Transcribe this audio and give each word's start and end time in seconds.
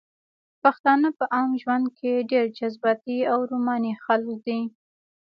پښتانه 0.63 1.09
په 1.17 1.25
عام 1.35 1.51
ژوند 1.61 1.85
کښې 1.97 2.13
ډېر 2.31 2.45
جذباتي 2.57 3.17
او 3.31 3.39
روماني 3.51 3.93
خلق 4.05 4.29
دي 4.45 4.59